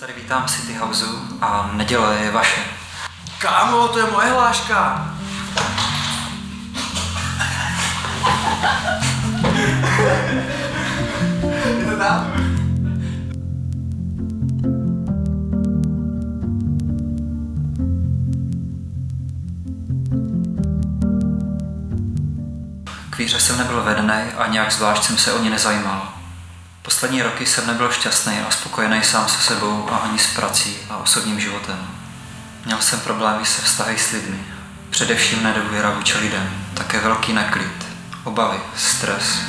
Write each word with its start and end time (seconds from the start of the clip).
tady 0.00 0.12
vítám 0.12 0.44
City 0.46 0.74
House 0.74 1.04
a 1.40 1.70
neděle 1.72 2.16
je 2.16 2.30
vaše. 2.30 2.60
Kámo, 3.38 3.88
to 3.88 3.98
je 3.98 4.10
moje 4.10 4.30
hláška. 4.30 5.10
Je 11.78 11.84
to 11.90 11.96
tam? 11.98 12.32
K 23.10 23.18
víře 23.18 23.40
jsem 23.40 23.58
nebyl 23.58 23.82
vedený 23.82 24.32
a 24.38 24.46
nějak 24.46 24.72
zvlášť 24.72 25.02
jsem 25.02 25.18
se 25.18 25.32
o 25.32 25.42
ně 25.42 25.50
nezajímal. 25.50 26.19
Poslední 26.90 27.22
roky 27.22 27.46
jsem 27.46 27.66
nebyl 27.66 27.92
šťastný 27.92 28.38
a 28.38 28.50
spokojený 28.50 29.02
sám 29.02 29.28
se 29.28 29.40
sebou 29.40 29.88
a 29.92 29.96
ani 29.96 30.18
s 30.18 30.34
prací 30.34 30.76
a 30.90 30.96
osobním 30.96 31.40
životem. 31.40 31.88
Měl 32.64 32.78
jsem 32.78 33.00
problémy 33.00 33.46
se 33.46 33.62
vztahy 33.62 33.98
s 33.98 34.12
lidmi, 34.12 34.38
především 34.90 35.42
nedůvěra 35.42 35.90
vůči 35.90 36.18
lidem, 36.18 36.50
také 36.74 37.00
velký 37.00 37.32
neklid, 37.32 37.86
obavy, 38.24 38.58
stres. 38.76 39.40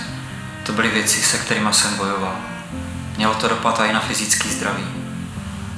To 0.66 0.74
byly 0.74 0.90
věci, 0.90 1.24
se 1.24 1.38
kterými 1.38 1.74
jsem 1.74 1.96
bojoval. 1.96 2.36
Mělo 3.18 3.34
to 3.34 3.48
dopad 3.48 3.80
i 3.80 3.94
na 3.94 4.00
fyzický 4.00 4.50
zdraví. 4.50 4.88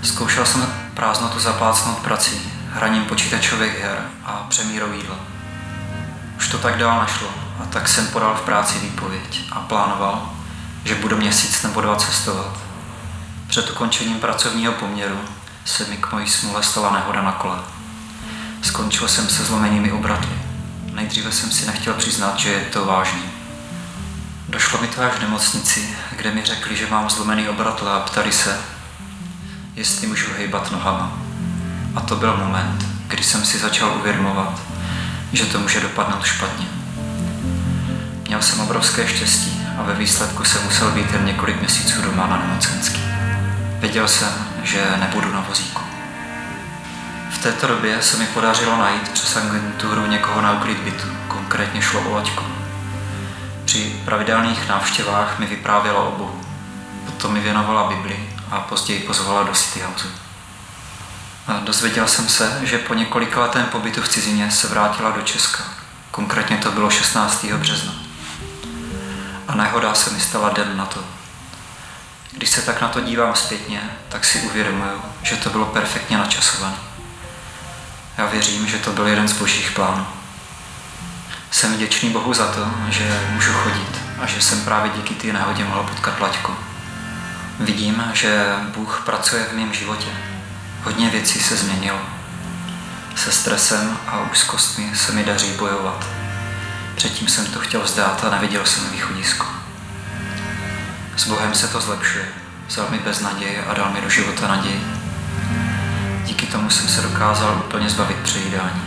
Zkoušel 0.02 0.46
jsem 0.46 0.74
prázdnotu 0.94 1.40
zaplácnout 1.40 2.00
prací, 2.00 2.52
hraním 2.72 3.06
počítačových 3.06 3.80
her 3.80 4.06
a 4.26 4.46
přemírou 4.50 4.92
jídla. 4.92 5.16
Už 6.38 6.48
to 6.48 6.58
tak 6.58 6.78
dál 6.78 7.02
nešlo 7.02 7.28
a 7.60 7.66
tak 7.66 7.90
jsem 7.90 8.08
podal 8.08 8.36
v 8.36 8.42
práci 8.42 8.80
výpověď 8.80 9.42
a 9.52 9.60
plánoval, 9.60 10.43
že 10.84 10.96
budu 10.96 11.18
měsíc 11.18 11.64
nebo 11.64 11.82
dva 11.82 11.96
cestovat. 11.96 12.58
Před 13.48 13.72
ukončením 13.72 14.20
pracovního 14.20 14.74
poměru 14.74 15.20
se 15.66 15.86
mi 15.86 15.98
k 15.98 16.12
mojí 16.12 16.28
smůle 16.28 16.64
stala 16.64 16.94
nehoda 16.94 17.22
na 17.22 17.32
kole. 17.32 17.58
Skončil 18.62 19.08
jsem 19.08 19.30
se 19.30 19.44
zlomenými 19.44 19.92
obraty. 19.92 20.28
Nejdříve 20.94 21.32
jsem 21.32 21.52
si 21.52 21.66
nechtěl 21.66 21.94
přiznat, 21.94 22.40
že 22.40 22.50
je 22.50 22.66
to 22.66 22.86
vážný. 22.86 23.24
Došlo 24.50 24.82
mi 24.82 24.88
to 24.88 25.02
až 25.02 25.14
v 25.14 25.22
nemocnici, 25.22 25.90
kde 26.18 26.32
mi 26.32 26.46
řekli, 26.46 26.76
že 26.76 26.88
mám 26.88 27.10
zlomený 27.10 27.50
obratle 27.50 27.92
a 27.92 28.00
ptali 28.00 28.32
se, 28.32 28.60
jestli 29.76 30.08
můžu 30.08 30.28
hejbat 30.38 30.72
nohama. 30.72 31.18
A 31.96 32.02
to 32.02 32.16
byl 32.16 32.38
moment, 32.38 32.86
kdy 33.08 33.24
jsem 33.24 33.46
si 33.46 33.60
začal 33.60 33.96
uvědomovat, 34.00 34.62
že 35.34 35.46
to 35.46 35.60
může 35.60 35.80
dopadnout 35.80 36.26
špatně. 36.26 36.66
Měl 38.28 38.42
jsem 38.42 38.60
obrovské 38.60 39.08
štěstí 39.08 39.63
a 39.78 39.84
ve 39.84 39.94
výsledku 39.94 40.44
jsem 40.44 40.64
musel 40.64 40.92
být 40.92 41.12
jen 41.12 41.26
několik 41.26 41.60
měsíců 41.60 42.02
doma 42.02 42.28
na 42.28 42.38
nemocenský. 42.38 43.02
Věděl 43.80 44.08
jsem, 44.08 44.34
že 44.64 44.84
nebudu 45.00 45.34
na 45.34 45.46
vozíku. 45.50 45.82
V 47.32 47.44
této 47.44 47.68
době 47.68 48.02
se 48.02 48.18
mi 48.18 48.26
podařilo 48.26 48.78
najít 48.78 49.10
přes 49.10 49.38
agenturu 49.38 50.06
někoho 50.06 50.42
na 50.42 50.52
uklid 50.52 50.78
bytu, 50.78 51.08
konkrétně 51.28 51.82
šlo 51.82 52.02
o 52.02 52.14
Laďku. 52.14 52.44
Při 53.66 54.02
pravidelných 54.06 54.70
návštěvách 54.70 55.40
mi 55.40 55.46
vyprávěla 55.46 56.04
o 56.04 56.12
Bohu. 56.12 56.42
Potom 57.06 57.34
mi 57.34 57.40
věnovala 57.40 57.90
Bibli 57.90 58.30
a 58.52 58.60
později 58.60 59.00
pozvala 59.00 59.44
do 59.44 59.54
City 59.54 59.80
House. 59.82 60.08
Dozvěděl 61.64 62.08
jsem 62.08 62.28
se, 62.28 62.60
že 62.64 62.78
po 62.78 62.94
několika 62.94 63.42
letém 63.42 63.66
pobytu 63.66 64.02
v 64.02 64.08
cizině 64.08 64.52
se 64.52 64.68
vrátila 64.68 65.12
do 65.12 65.22
Česka. 65.22 65.64
Konkrétně 66.12 66.58
to 66.58 66.72
bylo 66.72 66.90
16. 66.90 67.46
března. 67.46 68.03
A 69.48 69.56
nehoda 69.56 69.94
se 69.94 70.10
mi 70.10 70.20
stala 70.20 70.50
den 70.50 70.78
na 70.78 70.86
to. 70.86 71.04
Když 72.32 72.50
se 72.50 72.62
tak 72.62 72.82
na 72.82 72.88
to 72.88 73.02
dívám 73.02 73.36
zpětně, 73.36 73.82
tak 74.10 74.26
si 74.26 74.42
uvědomuju, 74.42 75.02
že 75.24 75.36
to 75.36 75.50
bylo 75.50 75.66
perfektně 75.66 76.18
načasované. 76.18 76.76
Já 78.18 78.26
věřím, 78.26 78.68
že 78.68 78.78
to 78.78 78.92
byl 78.92 79.08
jeden 79.08 79.28
z 79.28 79.34
božích 79.34 79.72
plánů. 79.72 80.06
Jsem 81.52 81.74
vděčný 81.74 82.10
Bohu 82.10 82.34
za 82.34 82.48
to, 82.48 82.68
že 82.90 83.22
můžu 83.30 83.54
chodit 83.54 84.02
a 84.20 84.26
že 84.26 84.42
jsem 84.42 84.62
právě 84.62 84.92
díky 84.96 85.14
té 85.14 85.34
nehodě 85.34 85.64
mohl 85.64 85.84
potkat 85.84 86.20
Laďku. 86.20 86.56
Vidím, 87.60 88.04
že 88.14 88.46
Bůh 88.76 89.02
pracuje 89.06 89.44
v 89.44 89.54
mém 89.54 89.74
životě. 89.74 90.10
Hodně 90.84 91.10
věcí 91.10 91.40
se 91.40 91.56
změnilo. 91.56 92.00
Se 93.16 93.32
stresem 93.32 93.98
a 94.08 94.20
úzkostmi 94.32 94.96
se 94.96 95.12
mi 95.12 95.24
daří 95.24 95.52
bojovat. 95.52 96.06
Předtím 97.04 97.28
jsem 97.28 97.46
to 97.46 97.60
chtěl 97.60 97.82
vzdát 97.82 98.24
a 98.24 98.30
neviděl 98.30 98.66
jsem 98.66 98.92
východisko. 98.92 99.46
S 101.18 101.28
Bohem 101.28 101.54
se 101.54 101.68
to 101.68 101.82
zlepšuje. 101.82 102.26
Vzal 102.68 102.86
mi 102.90 103.00
bez 103.00 103.22
naděje 103.22 103.66
a 103.66 103.74
dal 103.74 103.92
mi 103.92 104.02
do 104.02 104.10
života 104.10 104.48
naději. 104.48 104.84
Díky 106.26 106.46
tomu 106.46 106.70
jsem 106.70 106.88
se 106.88 107.02
dokázal 107.02 107.64
úplně 107.66 107.90
zbavit 107.90 108.18
přejídání. 108.18 108.82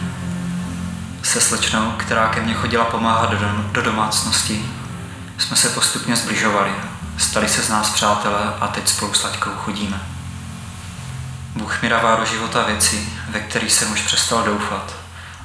Se 1.23 1.41
slečnou, 1.41 1.91
která 1.91 2.29
ke 2.29 2.41
mně 2.41 2.55
chodila 2.55 2.85
pomáhat 2.85 3.31
do, 3.31 3.49
do 3.73 3.83
domácnosti, 3.83 4.67
jsme 5.39 5.57
se 5.57 5.69
postupně 5.69 6.17
zbližovali. 6.17 6.71
Stali 7.19 7.49
se 7.49 7.63
z 7.63 7.69
nás 7.69 7.91
přátelé 7.91 8.55
a 8.61 8.69
teď 8.69 8.89
spolu 8.89 9.15
s 9.15 9.23
Laďkou 9.23 9.51
chodíme. 9.51 10.01
Bůh 11.55 11.83
mi 11.83 11.89
dává 11.89 12.17
do 12.17 12.25
života 12.25 12.63
věci, 12.63 13.09
ve 13.29 13.41
kterých 13.41 13.73
jsem 13.73 13.93
už 13.93 14.03
přestal 14.03 14.43
doufat 14.43 14.95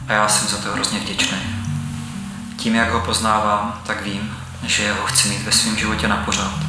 a 0.08 0.14
já 0.14 0.28
jsem 0.28 0.48
za 0.48 0.58
to 0.58 0.74
hrozně 0.74 1.00
vděčný. 1.00 1.61
Tím, 2.62 2.76
jak 2.76 2.92
ho 2.92 3.00
poznávám, 3.00 3.82
tak 3.86 4.02
vím, 4.02 4.38
že 4.64 4.94
ho 4.94 5.06
chci 5.06 5.30
mít 5.30 5.42
ve 5.42 5.52
svém 5.52 5.78
životě 5.78 6.08
na 6.08 6.18
pořád 6.18 6.60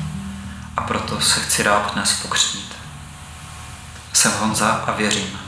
a 0.76 0.82
proto 0.82 1.20
se 1.20 1.40
chci 1.40 1.64
dát 1.64 1.94
dnes 1.94 2.20
pokřtít. 2.22 2.74
Jsem 4.12 4.32
Honza 4.40 4.68
a 4.68 4.92
věřím. 4.92 5.38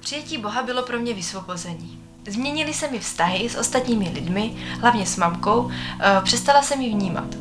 Přijetí 0.00 0.38
Boha 0.38 0.62
bylo 0.62 0.82
pro 0.82 0.98
mě 0.98 1.14
vysvobození. 1.14 2.02
Změnily 2.28 2.74
se 2.74 2.90
mi 2.90 2.98
vztahy 2.98 3.48
s 3.48 3.56
ostatními 3.56 4.10
lidmi, 4.14 4.56
hlavně 4.80 5.06
s 5.06 5.16
mamkou, 5.16 5.70
eh, 6.00 6.20
přestala 6.24 6.62
se 6.62 6.76
mi 6.76 6.88
vnímat. 6.88 7.34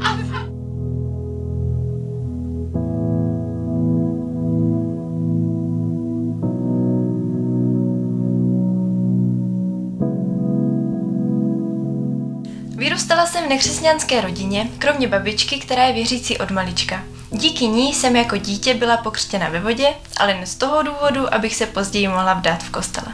Vyrůstala 13.14 13.40
jsem 13.40 13.48
v 13.48 13.54
nekřesťanské 13.54 14.20
rodině, 14.20 14.68
kromě 14.78 15.08
babičky, 15.08 15.58
která 15.58 15.84
je 15.84 15.92
věřící 15.92 16.38
od 16.38 16.50
malička. 16.50 17.02
Díky 17.30 17.66
ní 17.66 17.94
jsem 17.94 18.16
jako 18.16 18.36
dítě 18.36 18.74
byla 18.74 18.96
pokřtěna 18.96 19.48
ve 19.48 19.60
vodě, 19.60 19.94
ale 20.16 20.32
jen 20.32 20.46
z 20.46 20.54
toho 20.54 20.82
důvodu, 20.82 21.34
abych 21.34 21.56
se 21.56 21.66
později 21.66 22.08
mohla 22.08 22.34
vdát 22.34 22.62
v 22.62 22.70
kostele. 22.70 23.06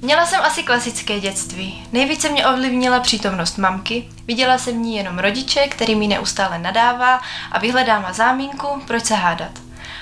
Měla 0.00 0.26
jsem 0.26 0.40
asi 0.40 0.62
klasické 0.62 1.20
dětství. 1.20 1.86
Nejvíce 1.92 2.28
mě 2.28 2.46
ovlivnila 2.46 3.00
přítomnost 3.00 3.58
mamky. 3.58 4.08
Viděla 4.26 4.58
jsem 4.58 4.74
v 4.74 4.84
ní 4.84 4.96
jenom 4.96 5.18
rodiče, 5.18 5.68
který 5.68 5.94
mi 5.94 6.06
neustále 6.06 6.58
nadává 6.58 7.20
a 7.52 7.58
vyhledává 7.58 8.12
zámínku, 8.12 8.66
proč 8.86 9.04
se 9.04 9.14
hádat. 9.14 9.52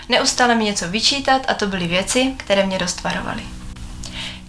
Neustále 0.09 0.55
mi 0.55 0.65
něco 0.65 0.89
vyčítat 0.89 1.43
a 1.49 1.55
to 1.55 1.67
byly 1.67 1.87
věci, 1.87 2.35
které 2.37 2.67
mě 2.67 2.79
dost 2.79 3.03
varovaly. 3.03 3.43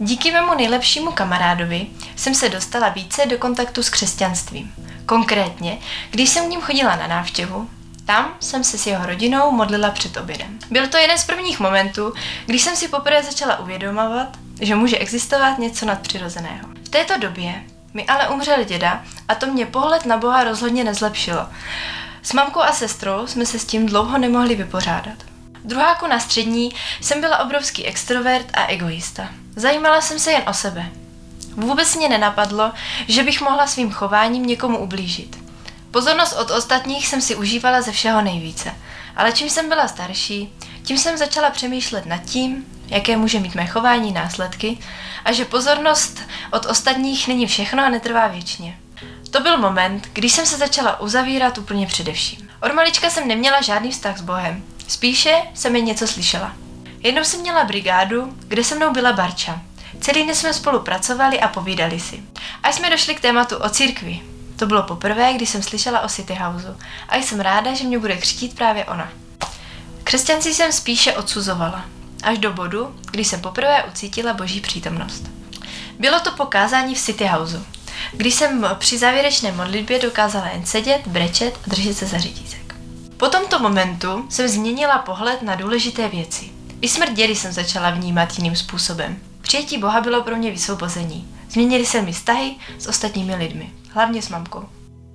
Díky 0.06 0.32
mému 0.32 0.54
nejlepšímu 0.54 1.12
kamarádovi 1.12 1.88
jsem 2.16 2.36
se 2.36 2.50
dostala 2.50 2.90
více 2.90 3.26
do 3.26 3.38
kontaktu 3.38 3.84
s 3.84 3.90
křesťanstvím. 3.90 4.74
Konkrétně, 5.06 5.78
když 6.12 6.30
jsem 6.30 6.46
k 6.46 6.50
ním 6.50 6.62
chodila 6.62 6.96
na 6.96 7.08
návštěvu, 7.08 7.70
tam 8.06 8.34
jsem 8.40 8.64
se 8.64 8.78
s 8.78 8.88
jeho 8.88 9.06
rodinou 9.06 9.52
modlila 9.52 9.92
před 9.92 10.18
obědem. 10.18 10.60
Byl 10.72 10.88
to 10.88 10.98
jeden 10.98 11.18
z 11.18 11.26
prvních 11.26 11.60
momentů, 11.60 12.14
když 12.46 12.62
jsem 12.62 12.76
si 12.76 12.88
poprvé 12.88 13.24
začala 13.24 13.60
uvědomovat, 13.60 14.28
že 14.62 14.76
může 14.76 14.98
existovat 14.98 15.58
něco 15.60 15.86
nadpřirozeného. 15.86 16.68
V 16.86 16.90
této 16.90 17.18
době 17.18 17.64
mi 17.94 18.06
ale 18.06 18.28
umřel 18.28 18.64
děda 18.64 19.04
a 19.28 19.36
to 19.36 19.46
mě 19.46 19.66
pohled 19.66 20.06
na 20.06 20.18
Boha 20.18 20.44
rozhodně 20.44 20.84
nezlepšilo. 20.84 21.48
S 22.24 22.34
mamkou 22.34 22.62
a 22.62 22.72
sestrou 22.72 23.28
jsme 23.28 23.46
se 23.46 23.60
s 23.60 23.66
tím 23.66 23.86
dlouho 23.86 24.18
nemohli 24.18 24.56
vypořádat. 24.56 25.33
Druháku 25.66 26.08
na 26.08 26.20
střední 26.20 26.72
jsem 27.02 27.22
byla 27.22 27.38
obrovský 27.38 27.86
extrovert 27.86 28.48
a 28.54 28.66
egoista. 28.66 29.30
Zajímala 29.56 30.02
jsem 30.02 30.20
se 30.20 30.32
jen 30.32 30.44
o 30.48 30.54
sebe. 30.54 30.86
Vůbec 31.56 31.96
mě 31.96 32.10
nenapadlo, 32.10 32.72
že 33.08 33.24
bych 33.24 33.42
mohla 33.42 33.68
svým 33.68 33.92
chováním 33.92 34.46
někomu 34.46 34.78
ublížit. 34.78 35.44
Pozornost 35.92 36.34
od 36.34 36.52
ostatních 36.52 37.08
jsem 37.08 37.22
si 37.22 37.36
užívala 37.36 37.82
ze 37.82 37.92
všeho 37.92 38.22
nejvíce, 38.22 38.76
ale 39.16 39.32
čím 39.32 39.50
jsem 39.50 39.70
byla 39.70 39.88
starší, 39.88 40.54
tím 40.84 40.98
jsem 40.98 41.18
začala 41.18 41.50
přemýšlet 41.50 42.06
nad 42.06 42.18
tím, 42.18 42.66
jaké 42.88 43.18
může 43.18 43.40
mít 43.40 43.56
mé 43.56 43.68
chování 43.68 44.12
následky 44.12 44.78
a 45.26 45.32
že 45.32 45.46
pozornost 45.46 46.22
od 46.52 46.66
ostatních 46.66 47.28
není 47.28 47.48
všechno 47.48 47.86
a 47.86 47.90
netrvá 47.90 48.28
věčně. 48.28 48.78
To 49.32 49.40
byl 49.40 49.58
moment, 49.58 50.08
kdy 50.14 50.30
jsem 50.30 50.46
se 50.46 50.58
začala 50.58 51.00
uzavírat 51.00 51.58
úplně 51.58 51.88
především. 51.88 52.50
Od 52.62 52.74
malička 52.74 53.10
jsem 53.10 53.28
neměla 53.28 53.62
žádný 53.62 53.92
vztah 53.92 54.18
s 54.18 54.22
Bohem, 54.22 54.64
spíše 54.88 55.42
jsem 55.54 55.76
jen 55.76 55.86
něco 55.86 56.08
slyšela. 56.08 56.54
Jednou 57.00 57.24
jsem 57.24 57.42
měla 57.42 57.64
brigádu, 57.64 58.34
kde 58.48 58.64
se 58.64 58.76
mnou 58.76 58.94
byla 58.94 59.14
Barča. 59.14 59.62
Celý 60.02 60.26
den 60.26 60.36
jsme 60.36 60.54
spolupracovali 60.54 61.40
a 61.40 61.48
povídali 61.48 62.00
si. 62.00 62.24
Až 62.64 62.76
jsme 62.76 62.90
došli 62.90 63.16
k 63.16 63.22
tématu 63.22 63.58
o 63.58 63.70
církvi. 63.70 64.22
To 64.56 64.66
bylo 64.66 64.84
poprvé, 64.84 65.34
kdy 65.34 65.46
jsem 65.46 65.64
slyšela 65.64 66.02
o 66.02 66.08
City 66.08 66.34
Houseu 66.34 66.76
a 67.10 67.18
jsem 67.18 67.40
ráda, 67.40 67.74
že 67.74 67.84
mě 67.84 68.00
bude 68.00 68.18
křtít 68.18 68.56
právě 68.56 68.86
ona. 68.86 69.10
Křesťanci 70.04 70.54
jsem 70.54 70.72
spíše 70.72 71.14
odsuzovala, 71.14 71.86
až 72.24 72.38
do 72.38 72.54
bodu, 72.54 72.96
kdy 73.12 73.26
jsem 73.26 73.42
poprvé 73.42 73.84
ucítila 73.84 74.34
boží 74.34 74.62
přítomnost. 74.62 75.24
Bylo 76.00 76.20
to 76.20 76.32
pokázání 76.32 76.96
v 76.96 77.02
City 77.02 77.26
Houseu, 77.26 77.66
kdy 78.12 78.32
jsem 78.32 78.66
při 78.80 78.98
závěrečné 78.98 79.52
modlitbě 79.52 80.00
dokázala 80.00 80.48
jen 80.48 80.66
sedět, 80.66 81.08
brečet 81.08 81.60
a 81.66 81.70
držet 81.70 81.94
se 81.94 82.06
za 82.06 82.18
řidízek. 82.18 82.63
Po 83.24 83.30
tomto 83.30 83.60
momentu 83.60 84.26
jsem 84.30 84.48
změnila 84.48 84.98
pohled 84.98 85.42
na 85.42 85.56
důležité 85.56 86.08
věci. 86.08 86.52
I 86.82 86.90
smrt 86.90 87.14
dědy 87.14 87.36
jsem 87.36 87.52
začala 87.52 87.90
vnímat 87.90 88.38
jiným 88.38 88.56
způsobem. 88.56 89.20
Přijetí 89.42 89.78
Boha 89.78 90.02
bylo 90.02 90.24
pro 90.24 90.36
mě 90.36 90.52
vysvobození. 90.52 91.28
Změnily 91.50 91.86
se 91.86 92.02
mi 92.02 92.12
vztahy 92.12 92.56
s 92.80 92.88
ostatními 92.88 93.36
lidmi, 93.36 93.72
hlavně 93.94 94.22
s 94.22 94.30
mamkou. 94.30 94.70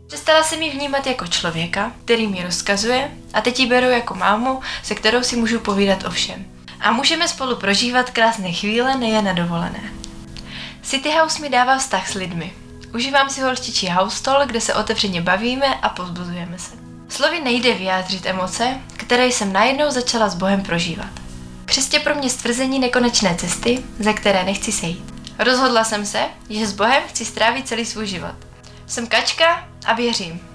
Přestala 0.07 0.43
se 0.43 0.57
mi 0.57 0.71
vnímat 0.71 1.07
jako 1.07 1.27
člověka, 1.27 1.93
který 2.05 2.27
mi 2.27 2.43
rozkazuje 2.43 3.11
a 3.35 3.41
teď 3.41 3.61
ji 3.61 3.67
beru 3.67 3.91
jako 3.91 4.15
mámu, 4.15 4.61
se 4.83 4.95
kterou 4.95 5.23
si 5.23 5.37
můžu 5.37 5.61
povídat 5.61 6.05
o 6.05 6.11
všem. 6.11 6.45
A 6.81 6.93
můžeme 6.93 7.29
spolu 7.29 7.57
prožívat 7.57 8.11
krásné 8.11 8.53
chvíle 8.53 8.97
nejen 8.97 9.25
na 9.25 9.33
dovolené. 9.33 9.93
City 10.83 11.11
House 11.11 11.43
mi 11.43 11.49
dává 11.49 11.79
vztah 11.79 12.11
s 12.11 12.15
lidmi. 12.15 12.53
Užívám 12.95 13.31
si 13.31 13.41
holčičí 13.41 13.89
house 13.89 14.17
stall, 14.17 14.47
kde 14.47 14.61
se 14.61 14.75
otevřeně 14.75 15.23
bavíme 15.23 15.75
a 15.75 15.89
pozbuzujeme 15.89 16.59
se. 16.59 16.88
Slovy 17.09 17.41
nejde 17.41 17.75
vyjádřit 17.75 18.27
emoce, 18.27 18.81
které 18.97 19.27
jsem 19.27 19.53
najednou 19.53 19.91
začala 19.91 20.29
s 20.29 20.35
Bohem 20.35 20.63
prožívat. 20.63 21.11
Křest 21.65 21.95
je 21.95 22.01
pro 22.01 22.15
mě 22.15 22.31
stvrzení 22.31 22.79
nekonečné 22.79 23.35
cesty, 23.35 23.85
ze 23.99 24.13
které 24.13 24.45
nechci 24.45 24.73
sejít. 24.73 25.15
Rozhodla 25.39 25.85
jsem 25.85 26.07
se, 26.07 26.23
že 26.51 26.67
s 26.67 26.73
Bohem 26.73 27.03
chci 27.09 27.25
strávit 27.25 27.69
celý 27.69 27.87
svůj 27.87 28.07
život. 28.07 28.35
Jsem 28.87 29.07
kačka 29.07 29.69
a 29.87 29.95
věřím. 29.95 30.41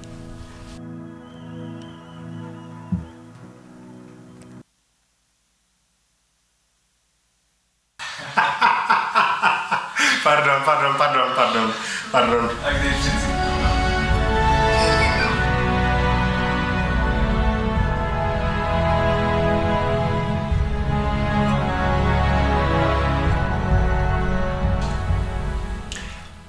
Pardon, 10.24 10.62
pardon, 10.66 10.96
pardon, 10.98 11.30
pardon, 11.36 11.74
pardon. 12.12 12.50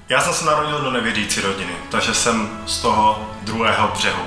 Já 0.09 0.21
jsem 0.21 0.33
se 0.33 0.45
narodil 0.45 0.79
do 0.81 0.91
nevěřící 0.91 1.41
rodiny, 1.41 1.73
takže 1.89 2.13
jsem 2.13 2.59
z 2.65 2.81
toho 2.81 3.29
druhého 3.41 3.87
břehu. 3.87 4.23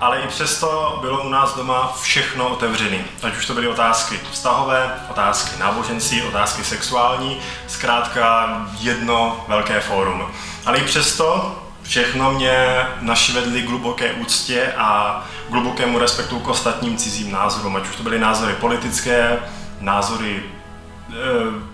Ale 0.00 0.20
i 0.20 0.26
přesto 0.26 0.98
bylo 1.00 1.22
u 1.22 1.28
nás 1.28 1.56
doma 1.56 1.96
všechno 2.02 2.48
otevřené. 2.48 2.98
Ať 3.22 3.36
už 3.36 3.46
to 3.46 3.54
byly 3.54 3.68
otázky 3.68 4.20
vztahové, 4.32 5.00
otázky 5.10 5.60
náboženství, 5.60 6.22
otázky 6.22 6.64
sexuální, 6.64 7.38
zkrátka 7.66 8.48
jedno 8.78 9.44
velké 9.48 9.80
fórum. 9.80 10.30
Ale 10.66 10.78
i 10.78 10.84
přesto 10.84 11.58
všechno 11.82 12.32
mě 12.32 12.86
našivedli 13.00 13.66
hluboké 13.66 14.12
úctě 14.12 14.72
a 14.76 15.22
hlubokému 15.50 15.98
respektu 15.98 16.40
k 16.40 16.48
ostatním 16.48 16.96
cizím 16.96 17.32
názorům, 17.32 17.76
ať 17.76 17.88
už 17.88 17.96
to 17.96 18.02
byly 18.02 18.18
názory 18.18 18.54
politické, 18.54 19.38
názory 19.80 20.42
e, 20.42 21.14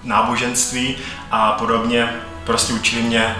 náboženství 0.04 0.96
a 1.30 1.52
podobně. 1.52 2.22
Prostě 2.46 2.72
učili 2.72 3.02
mě, 3.02 3.22
e, 3.24 3.36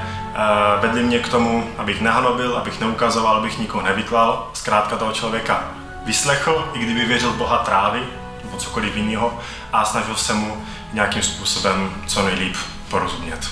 vedli 0.81 1.03
mě 1.03 1.19
k 1.19 1.29
tomu, 1.29 1.71
abych 1.79 2.01
nehanobil, 2.01 2.57
abych 2.57 2.81
neukazoval, 2.81 3.37
abych 3.37 3.59
nikoho 3.59 3.85
nevyklal. 3.85 4.51
Zkrátka 4.53 4.97
toho 4.97 5.13
člověka 5.13 5.65
vyslechl, 6.05 6.71
i 6.75 6.79
kdyby 6.79 7.05
věřil 7.05 7.33
Boha 7.33 7.59
trávy 7.59 8.03
nebo 8.45 8.57
cokoliv 8.57 8.97
jiného 8.97 9.39
a 9.73 9.85
snažil 9.85 10.15
se 10.15 10.35
mu 10.35 10.65
nějakým 10.93 11.23
způsobem 11.23 11.91
co 12.07 12.23
nejlíp 12.23 12.57
porozumět. 12.89 13.51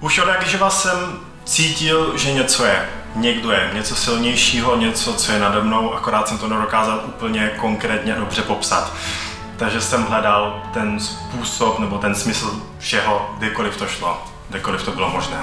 Už 0.00 0.18
od 0.18 0.28
jak 0.28 0.46
živa 0.46 0.70
jsem 0.70 1.18
cítil, 1.44 2.18
že 2.18 2.32
něco 2.32 2.64
je, 2.64 2.88
někdo 3.14 3.50
je, 3.50 3.70
něco 3.74 3.96
silnějšího, 3.96 4.76
něco, 4.76 5.14
co 5.14 5.32
je 5.32 5.38
nade 5.38 5.60
mnou, 5.60 5.94
akorát 5.94 6.28
jsem 6.28 6.38
to 6.38 6.48
nedokázal 6.48 7.00
úplně 7.04 7.50
konkrétně 7.56 8.14
dobře 8.14 8.42
popsat. 8.42 8.92
Takže 9.56 9.80
jsem 9.80 10.04
hledal 10.04 10.62
ten 10.74 11.00
způsob 11.00 11.78
nebo 11.78 11.98
ten 11.98 12.14
smysl 12.14 12.62
všeho, 12.78 13.34
kdykoliv 13.38 13.76
to 13.76 13.86
šlo, 13.86 14.24
kdekoliv 14.48 14.84
to 14.84 14.90
bylo 14.90 15.10
možné. 15.10 15.38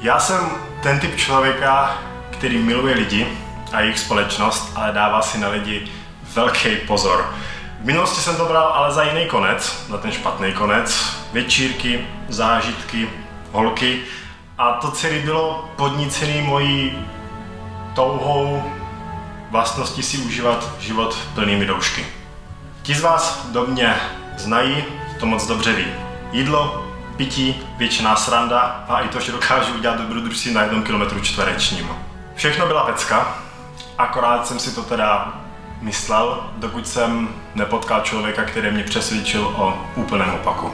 Já 0.00 0.18
jsem 0.18 0.50
ten 0.82 1.00
typ 1.00 1.16
člověka, 1.16 1.98
který 2.30 2.58
miluje 2.58 2.94
lidi 2.94 3.26
a 3.72 3.80
jejich 3.80 3.98
společnost, 3.98 4.72
ale 4.74 4.92
dává 4.92 5.22
si 5.22 5.38
na 5.38 5.48
lidi 5.48 5.88
velký 6.34 6.76
pozor. 6.76 7.34
V 7.80 7.84
minulosti 7.84 8.20
jsem 8.20 8.36
to 8.36 8.44
bral 8.44 8.66
ale 8.66 8.92
za 8.92 9.02
jiný 9.02 9.26
konec, 9.26 9.86
za 9.88 9.98
ten 9.98 10.12
špatný 10.12 10.52
konec. 10.52 11.16
Večírky, 11.32 12.06
zážitky, 12.28 13.10
holky. 13.52 14.00
A 14.58 14.72
to 14.72 14.90
celé 14.90 15.18
bylo 15.18 15.68
podnícené 15.76 16.42
mojí 16.42 17.06
touhou 17.94 18.72
vlastnosti 19.50 20.02
si 20.02 20.18
užívat 20.18 20.70
život 20.80 21.18
plnými 21.34 21.66
doušky. 21.66 22.06
Ti 22.82 22.94
z 22.94 23.00
vás, 23.00 23.46
kdo 23.50 23.66
mě 23.66 23.94
znají, 24.36 24.84
to 25.20 25.26
moc 25.26 25.46
dobře 25.46 25.72
ví. 25.72 25.86
Jídlo, 26.32 26.87
pití, 27.18 27.62
většiná 27.76 28.16
sranda 28.16 28.84
a 28.88 29.00
i 29.00 29.08
to, 29.08 29.20
že 29.20 29.32
dokážu 29.32 29.74
udělat 29.74 29.98
dobrodružství 29.98 30.54
na 30.54 30.62
jednom 30.62 30.82
kilometru 30.82 31.20
čtverečním. 31.20 31.88
Všechno 32.34 32.66
byla 32.66 32.84
pecka, 32.84 33.38
akorát 33.98 34.46
jsem 34.46 34.58
si 34.58 34.74
to 34.74 34.82
teda 34.82 35.34
myslel, 35.80 36.50
dokud 36.56 36.88
jsem 36.88 37.28
nepotkal 37.54 38.00
člověka, 38.00 38.42
který 38.42 38.70
mě 38.70 38.84
přesvědčil 38.84 39.46
o 39.56 39.78
úplném 39.96 40.34
opaku. 40.34 40.72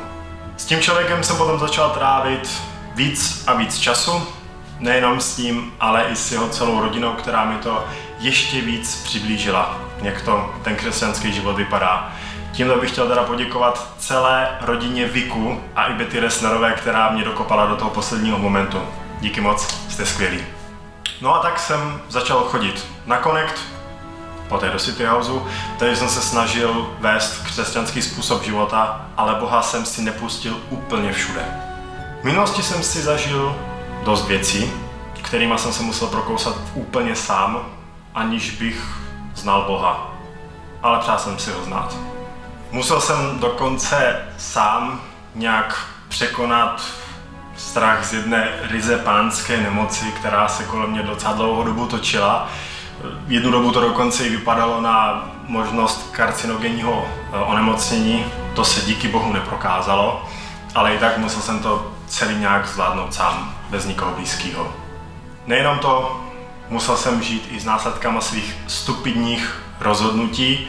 S 0.56 0.64
tím 0.64 0.81
člověkem 0.81 1.23
jsem 1.23 1.37
potom 1.37 1.58
začal 1.58 1.91
trávit 1.91 2.62
víc 2.94 3.44
a 3.46 3.55
víc 3.55 3.79
času, 3.79 4.26
nejenom 4.79 5.20
s 5.20 5.38
ním, 5.38 5.73
ale 5.81 6.05
i 6.05 6.17
s 6.17 6.32
jeho 6.32 6.49
celou 6.49 6.81
rodinou, 6.81 7.12
která 7.12 7.44
mi 7.44 7.56
to 7.58 7.85
ještě 8.19 8.61
víc 8.61 9.02
přiblížila, 9.05 9.79
jak 10.02 10.23
to 10.23 10.55
ten 10.62 10.76
křesťanský 10.76 11.32
život 11.32 11.56
vypadá. 11.56 12.12
Tímto 12.55 12.77
bych 12.81 12.91
chtěl 12.91 13.09
teda 13.09 13.23
poděkovat 13.23 13.89
celé 13.99 14.49
rodině 14.61 15.06
Viku 15.06 15.61
a 15.77 15.87
i 15.87 15.95
Betty 15.95 16.21
Resnerové, 16.21 16.73
která 16.73 17.11
mě 17.11 17.25
dokopala 17.25 17.67
do 17.67 17.77
toho 17.77 17.91
posledního 17.91 18.39
momentu. 18.39 18.83
Díky 19.21 19.41
moc, 19.41 19.67
jste 19.89 20.06
skvělí. 20.06 20.45
No 21.20 21.34
a 21.34 21.39
tak 21.39 21.58
jsem 21.58 22.01
začal 22.08 22.41
chodit 22.41 22.87
na 23.06 23.23
Connect, 23.23 23.61
poté 24.49 24.70
do 24.70 24.79
City 24.79 25.05
Houseu, 25.05 25.46
tady 25.79 25.96
jsem 25.96 26.08
se 26.08 26.23
snažil 26.23 26.96
vést 27.01 27.44
křesťanský 27.44 28.03
způsob 28.03 28.44
života, 28.44 29.06
ale 29.17 29.34
Boha 29.34 29.63
jsem 29.63 29.84
si 29.84 30.03
nepustil 30.03 30.61
úplně 30.70 31.13
všude. 31.13 31.44
V 32.20 32.25
minulosti 32.25 32.63
jsem 32.63 32.82
si 32.82 33.03
zažil 33.03 33.56
dost 34.05 34.27
věcí, 34.27 34.73
kterými 35.23 35.58
jsem 35.58 35.73
se 35.73 35.82
musel 35.82 36.08
prokousat 36.08 36.56
úplně 36.75 37.17
sám, 37.17 37.67
aniž 38.15 38.51
bych 38.51 38.84
znal 39.34 39.65
Boha. 39.67 40.11
Ale 40.82 40.99
přál 40.99 41.19
jsem 41.19 41.39
si 41.39 41.51
ho 41.51 41.65
znát. 41.65 42.14
Musel 42.74 43.00
jsem 43.00 43.38
dokonce 43.38 44.16
sám 44.38 45.00
nějak 45.34 45.86
překonat 46.08 46.82
strach 47.56 48.04
z 48.04 48.12
jedné 48.12 48.48
ryze 48.62 48.98
pánské 48.98 49.56
nemoci, 49.56 50.04
která 50.04 50.48
se 50.48 50.64
kolem 50.64 50.90
mě 50.90 51.02
docela 51.02 51.32
dlouhou 51.32 51.62
dobu 51.62 51.86
točila. 51.86 52.48
Jednu 53.28 53.50
dobu 53.50 53.72
to 53.72 53.81
dokonce 53.81 54.24
i 54.24 54.28
vypadalo 54.28 54.81
na 54.81 55.24
možnost 55.48 56.10
karcinogenního 56.12 57.06
eh, 57.32 57.36
onemocnění. 57.38 58.24
To 58.54 58.64
se 58.64 58.81
díky 58.81 59.08
bohu 59.08 59.32
neprokázalo, 59.32 60.28
ale 60.74 60.94
i 60.94 60.98
tak 60.98 61.19
musel 61.19 61.43
jsem 61.43 61.58
to 61.58 61.93
celý 62.06 62.34
nějak 62.34 62.69
zvládnout 62.69 63.14
sám, 63.14 63.54
bez 63.70 63.86
nikoho 63.86 64.14
blízkého. 64.14 64.74
Nejenom 65.46 65.78
to, 65.78 66.20
musel 66.69 66.96
jsem 66.96 67.22
žít 67.22 67.48
i 67.50 67.60
s 67.60 67.64
následkama 67.64 68.20
svých 68.20 68.56
stupidních 68.66 69.62
rozhodnutí. 69.81 70.69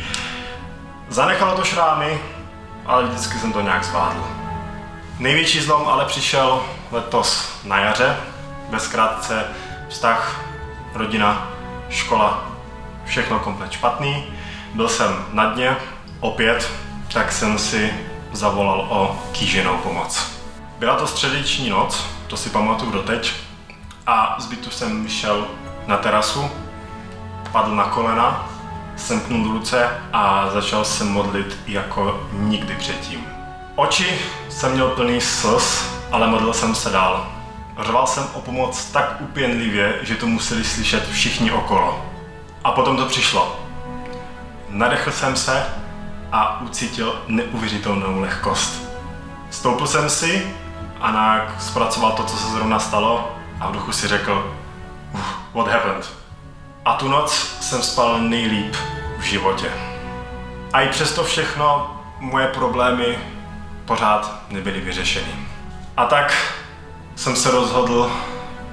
Zanechalo 1.09 1.55
to 1.55 1.63
šrámy, 1.63 2.19
ale 2.85 3.03
vždycky 3.03 3.39
jsem 3.39 3.53
to 3.53 3.61
nějak 3.61 3.83
zvládl. 3.83 4.27
Největší 5.19 5.61
zlom 5.61 5.87
ale 5.87 6.05
přišel 6.05 6.63
letos 6.91 7.59
na 7.63 7.79
jaře, 7.79 8.17
ve 8.69 8.79
zkrátce 8.79 9.45
vztah, 9.89 10.41
rodina, 10.93 11.47
škola, 11.89 12.45
všechno 13.05 13.39
komplet 13.39 13.71
špatný. 13.71 14.33
Byl 14.73 14.89
jsem 14.89 15.25
na 15.31 15.45
dně, 15.45 15.77
opět, 16.19 16.71
tak 17.13 17.31
jsem 17.31 17.59
si 17.59 17.93
zavolal 18.31 18.87
o 18.89 19.21
kýženou 19.31 19.77
pomoc. 19.77 20.31
Byla 20.79 20.95
to 20.95 21.07
středeční 21.07 21.69
noc, 21.69 22.05
to 22.27 22.37
si 22.37 22.49
pamatuju 22.49 22.91
doteď, 22.91 23.33
a 24.07 24.35
z 24.39 24.45
bytu 24.45 24.69
jsem 24.69 25.09
šel 25.09 25.47
na 25.87 25.97
terasu, 25.97 26.51
padl 27.51 27.75
na 27.75 27.83
kolena, 27.83 28.49
semknul 28.95 29.53
ruce 29.53 29.89
a 30.13 30.49
začal 30.53 30.85
se 30.85 31.03
modlit 31.03 31.57
jako 31.67 32.27
nikdy 32.31 32.75
předtím. 32.75 33.25
Oči 33.75 34.19
jsem 34.49 34.71
měl 34.71 34.89
plný 34.89 35.21
slz, 35.21 35.89
ale 36.11 36.27
modlil 36.27 36.53
jsem 36.53 36.75
se 36.75 36.89
dál. 36.89 37.27
řval 37.81 38.07
jsem 38.07 38.23
o 38.33 38.41
pomoc 38.41 38.85
tak 38.85 39.15
upěnlivě, 39.19 39.99
že 40.01 40.15
to 40.15 40.27
museli 40.27 40.63
slyšet 40.63 41.09
všichni 41.09 41.51
okolo. 41.51 42.05
A 42.63 42.71
potom 42.71 42.97
to 42.97 43.05
přišlo. 43.05 43.59
Nadechl 44.69 45.11
jsem 45.11 45.35
se 45.35 45.65
a 46.31 46.61
ucítil 46.61 47.21
neuvěřitelnou 47.27 48.19
lehkost. 48.19 48.89
Stoupil 49.49 49.87
jsem 49.87 50.09
si 50.09 50.55
a 51.01 51.11
nějak 51.11 51.61
zpracoval 51.61 52.11
to, 52.11 52.23
co 52.23 52.37
se 52.37 52.51
zrovna 52.51 52.79
stalo 52.79 53.31
a 53.59 53.69
v 53.69 53.71
duchu 53.71 53.91
si 53.91 54.07
řekl, 54.07 54.55
what 55.53 55.67
happened? 55.67 56.24
A 56.85 56.93
tu 56.93 57.07
noc 57.07 57.57
jsem 57.61 57.81
spal 57.81 58.19
nejlíp 58.19 58.75
v 59.17 59.21
životě. 59.21 59.71
A 60.73 60.81
i 60.81 60.89
přesto 60.89 61.23
všechno 61.23 61.97
moje 62.19 62.47
problémy 62.47 63.19
pořád 63.85 64.41
nebyly 64.49 64.81
vyřešeny. 64.81 65.31
A 65.97 66.05
tak 66.05 66.53
jsem 67.15 67.35
se 67.35 67.51
rozhodl, 67.51 68.11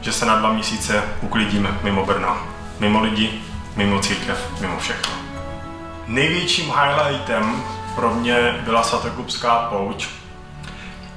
že 0.01 0.13
se 0.13 0.27
na 0.27 0.37
dva 0.37 0.53
měsíce 0.53 1.03
uklidím 1.21 1.79
mimo 1.83 2.07
Brno. 2.07 2.37
Mimo 2.79 3.01
lidi, 3.01 3.41
mimo 3.77 4.01
církev, 4.01 4.61
mimo 4.61 4.79
všechno. 4.79 5.13
Největším 6.07 6.73
highlightem 6.81 7.65
pro 7.95 8.15
mě 8.15 8.61
byla 8.65 8.83
svatokupská 8.83 9.59
pouť, 9.59 10.07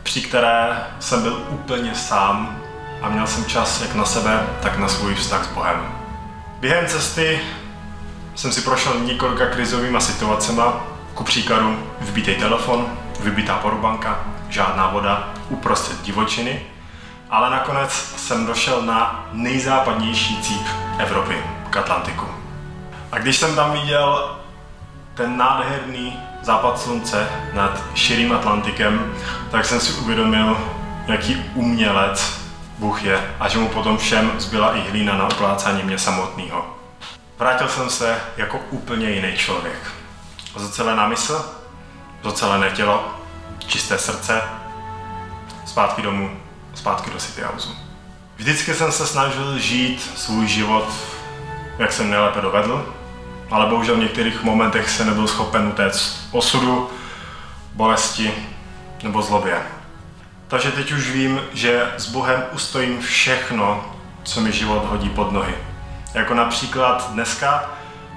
při 0.04 0.22
které 0.22 0.84
jsem 1.00 1.22
byl 1.22 1.46
úplně 1.50 1.96
sám 1.96 2.58
a 3.02 3.10
měl 3.10 3.28
jsem 3.28 3.46
čas 3.46 3.82
jak 3.82 3.96
na 3.96 4.06
sebe, 4.06 4.48
tak 4.62 4.78
na 4.78 4.88
svůj 4.88 5.16
vztah 5.16 5.46
s 5.46 5.48
Bohem. 5.48 6.05
Během 6.66 6.88
cesty 6.88 7.40
jsem 8.36 8.52
si 8.52 8.62
prošel 8.62 9.00
několika 9.00 9.46
krizovými 9.46 10.02
situacemi, 10.02 10.62
ku 11.14 11.24
příkladu 11.24 11.90
vybitý 12.02 12.36
telefon, 12.36 12.88
vybitá 13.20 13.58
porubanka, 13.58 14.20
žádná 14.50 14.88
voda, 14.88 15.34
uprostřed 15.50 16.02
divočiny, 16.02 16.62
ale 17.30 17.50
nakonec 17.50 17.92
jsem 18.18 18.46
došel 18.46 18.82
na 18.82 19.30
nejzápadnější 19.32 20.42
cíp 20.42 20.68
Evropy, 20.98 21.36
k 21.70 21.78
Atlantiku. 21.78 22.26
A 23.12 23.20
když 23.20 23.38
jsem 23.38 23.56
tam 23.56 23.72
viděl 23.72 24.38
ten 25.14 25.38
nádherný 25.38 26.20
západ 26.42 26.80
slunce 26.80 27.28
nad 27.54 27.84
širým 27.96 28.34
Atlantikem, 28.34 29.14
tak 29.52 29.66
jsem 29.66 29.80
si 29.80 29.94
uvědomil, 29.94 30.58
jaký 31.08 31.36
umělec 31.54 32.45
Bůh 32.78 33.04
je 33.04 33.36
a 33.40 33.48
že 33.48 33.58
mu 33.58 33.70
potom 33.70 33.98
všem 33.98 34.32
zbyla 34.38 34.76
i 34.76 34.90
hlína 34.90 35.18
na 35.18 35.28
uplácání 35.28 35.84
mě 35.84 36.00
samotného. 36.00 36.78
Vrátil 37.40 37.68
jsem 37.68 37.90
se 37.90 38.22
jako 38.38 38.60
úplně 38.70 39.10
jiný 39.10 39.38
člověk. 39.38 39.92
Zocelená 40.56 41.08
mysl, 41.08 41.46
zocelené 42.24 42.70
tělo, 42.70 43.12
čisté 43.68 43.98
srdce, 43.98 44.42
zpátky 45.66 46.02
domů, 46.02 46.32
zpátky 46.74 47.12
do 47.12 47.20
City 47.20 47.42
Houseu. 47.42 47.72
Vždycky 48.36 48.74
jsem 48.74 48.92
se 48.92 49.08
snažil 49.08 49.60
žít 49.60 50.12
svůj 50.16 50.48
život, 50.48 50.88
jak 51.78 51.92
jsem 51.92 52.10
nejlépe 52.10 52.42
dovedl, 52.42 52.94
ale 53.52 53.70
bohužel 53.70 53.96
v 53.96 54.00
některých 54.00 54.44
momentech 54.44 54.90
se 54.90 55.06
nebyl 55.06 55.28
schopen 55.28 55.68
utéct 55.68 56.28
osudu, 56.32 56.90
bolesti 57.74 58.34
nebo 59.04 59.22
zlobě. 59.22 59.62
Takže 60.48 60.72
teď 60.72 60.92
už 60.92 61.10
vím, 61.10 61.42
že 61.54 61.92
s 61.98 62.10
Bohem 62.10 62.44
ustojím 62.52 63.02
všechno, 63.02 63.86
co 64.24 64.42
mi 64.42 64.52
život 64.52 64.86
hodí 64.86 65.10
pod 65.10 65.32
nohy. 65.32 65.56
Jako 66.14 66.34
například 66.34 67.12
dneska 67.12 67.70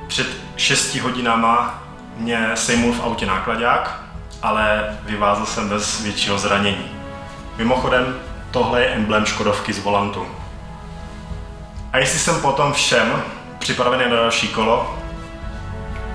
před 0.06 0.26
6 0.56 0.94
hodinama 0.94 1.82
mě 2.16 2.50
sejmul 2.54 2.92
v 2.92 3.04
autě 3.04 3.26
nákladák, 3.26 4.02
ale 4.42 4.96
vyvázl 5.02 5.46
jsem 5.46 5.68
bez 5.68 6.00
většího 6.00 6.38
zranění. 6.38 6.90
Mimochodem, 7.56 8.20
tohle 8.50 8.80
je 8.80 8.88
emblém 8.88 9.26
Škodovky 9.26 9.72
z 9.72 9.78
volantu. 9.78 10.26
A 11.92 11.98
jestli 11.98 12.18
jsem 12.18 12.40
potom 12.40 12.72
všem 12.72 13.22
připravený 13.58 14.10
na 14.10 14.16
další 14.16 14.48
kolo, 14.48 14.98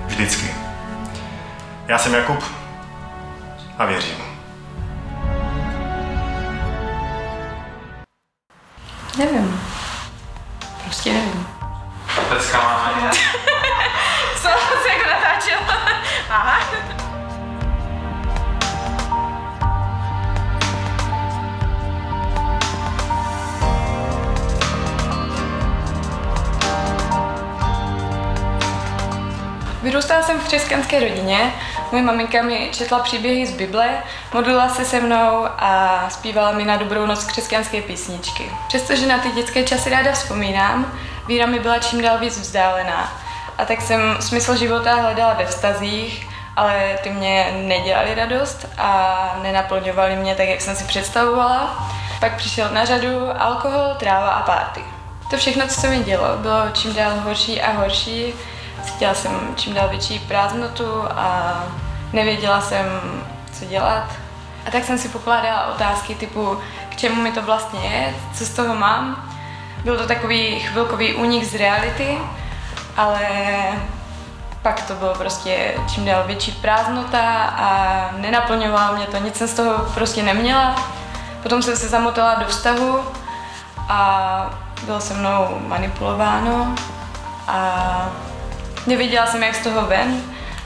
vždycky. 0.06 0.54
Já 1.86 1.98
jsem 1.98 2.14
Jakub 2.14 2.44
a 3.78 3.84
věřím. 3.84 4.23
Nevím. 9.18 9.60
Prostě 10.84 11.12
nevím. 11.12 11.46
Pecka 12.28 12.58
máme. 12.62 13.10
Co 14.36 14.48
se 14.82 14.88
jako 14.88 15.10
natáčel? 15.10 15.58
Aha. 16.30 16.60
Vyrůstala 29.82 30.22
jsem 30.22 30.40
v 30.40 30.44
křesťanské 30.44 31.00
rodině. 31.00 31.52
Moje 31.94 32.06
maminka 32.06 32.42
mi 32.42 32.70
četla 32.72 32.98
příběhy 32.98 33.46
z 33.46 33.50
Bible, 33.50 33.88
modlila 34.32 34.68
se 34.68 34.84
se 34.84 35.00
mnou 35.00 35.46
a 35.58 36.04
zpívala 36.10 36.52
mi 36.52 36.64
na 36.64 36.76
dobrou 36.76 37.06
noc 37.06 37.24
křesťanské 37.24 37.82
písničky. 37.82 38.50
Přestože 38.68 39.06
na 39.06 39.18
ty 39.18 39.30
dětské 39.30 39.62
časy 39.62 39.90
ráda 39.90 40.12
vzpomínám, 40.12 40.92
víra 41.26 41.46
mi 41.46 41.58
byla 41.58 41.78
čím 41.78 42.02
dál 42.02 42.18
víc 42.18 42.40
vzdálená. 42.40 43.12
A 43.58 43.64
tak 43.64 43.80
jsem 43.80 44.16
smysl 44.20 44.56
života 44.56 44.94
hledala 44.94 45.34
ve 45.34 45.46
vztazích, 45.46 46.28
ale 46.56 46.98
ty 47.02 47.10
mě 47.10 47.54
nedělali 47.62 48.14
radost 48.14 48.66
a 48.78 49.38
nenaplňovali 49.42 50.16
mě 50.16 50.34
tak, 50.34 50.48
jak 50.48 50.60
jsem 50.60 50.76
si 50.76 50.84
představovala. 50.84 51.88
Pak 52.20 52.36
přišel 52.36 52.68
na 52.72 52.84
řadu 52.84 53.42
alkohol, 53.42 53.94
tráva 53.98 54.30
a 54.30 54.42
párty. 54.42 54.80
To 55.30 55.36
všechno, 55.36 55.66
co 55.68 55.80
se 55.80 55.88
mi 55.88 55.98
dělo, 55.98 56.36
bylo 56.36 56.70
čím 56.72 56.94
dál 56.94 57.12
horší 57.24 57.62
a 57.62 57.72
horší. 57.72 58.34
Cítila 58.84 59.14
jsem 59.14 59.54
čím 59.56 59.74
dál 59.74 59.88
větší 59.88 60.18
prázdnotu 60.18 61.02
a 61.10 61.54
nevěděla 62.14 62.60
jsem, 62.60 62.86
co 63.52 63.64
dělat. 63.64 64.04
A 64.66 64.70
tak 64.70 64.84
jsem 64.84 64.98
si 64.98 65.08
pokládala 65.08 65.66
otázky 65.66 66.14
typu, 66.14 66.58
k 66.88 66.96
čemu 66.96 67.22
mi 67.22 67.32
to 67.32 67.42
vlastně 67.42 67.80
je, 67.80 68.14
co 68.34 68.44
z 68.44 68.50
toho 68.50 68.74
mám. 68.74 69.30
Byl 69.84 69.98
to 69.98 70.06
takový 70.06 70.60
chvilkový 70.60 71.14
únik 71.14 71.44
z 71.44 71.54
reality, 71.54 72.18
ale 72.96 73.20
pak 74.62 74.82
to 74.82 74.94
bylo 74.94 75.14
prostě 75.14 75.74
čím 75.94 76.04
dál 76.04 76.22
větší 76.26 76.52
prázdnota 76.52 77.20
a 77.44 78.10
nenaplňovalo 78.16 78.96
mě 78.96 79.06
to, 79.06 79.16
nic 79.16 79.36
jsem 79.36 79.48
z 79.48 79.54
toho 79.54 79.78
prostě 79.94 80.22
neměla. 80.22 80.76
Potom 81.42 81.62
jsem 81.62 81.76
se 81.76 81.88
zamotala 81.88 82.34
do 82.34 82.46
vztahu 82.46 83.00
a 83.88 84.50
bylo 84.82 85.00
se 85.00 85.14
mnou 85.14 85.58
manipulováno 85.66 86.74
a 87.48 88.08
nevěděla 88.86 89.26
jsem, 89.26 89.42
jak 89.42 89.54
z 89.54 89.62
toho 89.62 89.86
ven, 89.86 90.22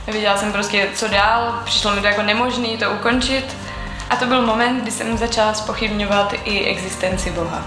nevěděla 0.09 0.37
jsem 0.37 0.51
prostě, 0.51 0.89
co 0.95 1.07
dál, 1.07 1.61
přišlo 1.65 1.91
mi 1.91 2.01
to 2.01 2.07
jako 2.07 2.21
nemožné 2.21 2.77
to 2.77 2.91
ukončit 2.91 3.57
a 4.09 4.15
to 4.15 4.25
byl 4.25 4.41
moment, 4.41 4.81
kdy 4.81 4.91
jsem 4.91 5.17
začala 5.17 5.53
spochybňovat 5.53 6.33
i 6.43 6.65
existenci 6.65 7.31
Boha. 7.31 7.63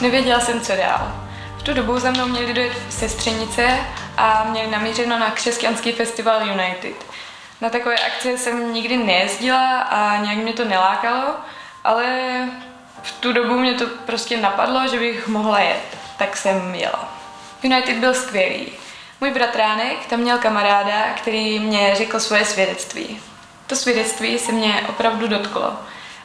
Nevěděla 0.00 0.40
jsem, 0.40 0.60
co 0.60 0.76
dál. 0.76 1.12
V 1.58 1.62
tu 1.62 1.74
dobu 1.74 1.98
za 1.98 2.10
mnou 2.10 2.28
měli 2.28 2.54
dojet 2.54 2.72
sestřenice 2.90 3.78
a 4.16 4.46
měli 4.50 4.70
namířeno 4.70 5.18
na 5.18 5.30
křesťanský 5.30 5.92
festival 5.92 6.42
United. 6.42 7.06
Na 7.60 7.70
takové 7.70 7.94
akce 7.98 8.38
jsem 8.38 8.74
nikdy 8.74 8.96
nejezdila 8.96 9.80
a 9.80 10.16
nějak 10.16 10.38
mě 10.38 10.52
to 10.52 10.64
nelákalo, 10.64 11.34
ale 11.84 12.04
v 13.02 13.12
tu 13.12 13.32
dobu 13.32 13.58
mě 13.58 13.74
to 13.74 13.86
prostě 14.06 14.40
napadlo, 14.40 14.88
že 14.88 14.98
bych 14.98 15.28
mohla 15.28 15.60
jet, 15.60 15.98
tak 16.18 16.36
jsem 16.36 16.74
jela. 16.74 17.14
United 17.62 17.96
byl 17.96 18.14
skvělý. 18.14 18.83
Můj 19.20 19.30
bratránek 19.30 20.06
tam 20.06 20.20
měl 20.20 20.38
kamaráda, 20.38 21.02
který 21.16 21.58
mě 21.58 21.94
řekl 21.96 22.20
svoje 22.20 22.44
svědectví. 22.44 23.20
To 23.66 23.76
svědectví 23.76 24.38
se 24.38 24.52
mě 24.52 24.84
opravdu 24.88 25.28
dotklo. 25.28 25.72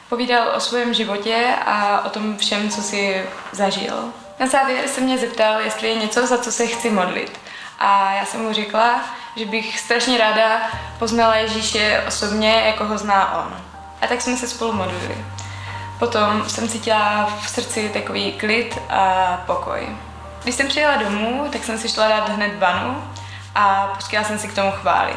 Povídal 0.08 0.48
o 0.56 0.60
svém 0.60 0.94
životě 0.94 1.54
a 1.66 2.04
o 2.04 2.08
tom 2.08 2.36
všem, 2.36 2.70
co 2.70 2.82
si 2.82 3.24
zažil. 3.52 4.12
Na 4.40 4.46
závěr 4.46 4.88
se 4.88 5.00
mě 5.00 5.18
zeptal, 5.18 5.60
jestli 5.60 5.88
je 5.88 5.94
něco, 5.94 6.26
za 6.26 6.38
co 6.38 6.52
se 6.52 6.66
chci 6.66 6.90
modlit. 6.90 7.40
A 7.78 8.12
já 8.12 8.24
jsem 8.24 8.42
mu 8.42 8.52
řekla, 8.52 9.00
že 9.36 9.46
bych 9.46 9.80
strašně 9.80 10.18
ráda 10.18 10.70
poznala 10.98 11.36
Ježíše 11.36 12.04
osobně, 12.08 12.62
jako 12.66 12.84
ho 12.84 12.98
zná 12.98 13.38
on. 13.38 13.60
A 14.00 14.06
tak 14.06 14.20
jsme 14.20 14.36
se 14.36 14.48
spolu 14.48 14.72
modlili. 14.72 15.24
Potom 15.98 16.48
jsem 16.48 16.68
cítila 16.68 17.32
v 17.42 17.50
srdci 17.50 17.90
takový 17.92 18.32
klid 18.32 18.78
a 18.88 19.36
pokoj. 19.46 19.88
Když 20.42 20.54
jsem 20.54 20.68
přijela 20.68 20.96
domů, 20.96 21.48
tak 21.52 21.64
jsem 21.64 21.78
si 21.78 21.88
šla 21.88 22.08
dát 22.08 22.28
hned 22.28 22.58
vanu 22.58 23.04
a 23.54 23.86
pustila 23.86 24.24
jsem 24.24 24.38
si 24.38 24.48
k 24.48 24.54
tomu 24.54 24.70
chvály. 24.70 25.12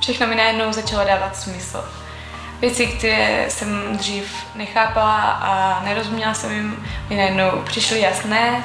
Všechno 0.00 0.26
mi 0.26 0.34
najednou 0.34 0.72
začalo 0.72 1.04
dávat 1.04 1.36
smysl. 1.36 1.84
Věci, 2.60 2.86
které 2.86 3.50
jsem 3.50 3.96
dřív 3.96 4.46
nechápala 4.54 5.20
a 5.20 5.82
nerozuměla 5.84 6.34
jsem 6.34 6.52
jim, 6.52 6.86
mi 7.08 7.16
najednou 7.16 7.50
přišly 7.64 8.00
jasné. 8.00 8.64